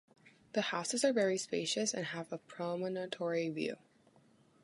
[0.53, 3.75] The houses are very spacious and have a promontory view.